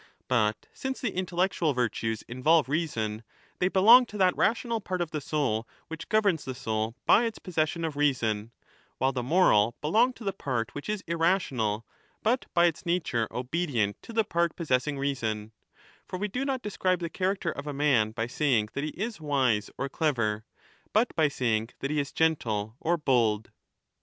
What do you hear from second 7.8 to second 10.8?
of reason, while the moral belong to the part 10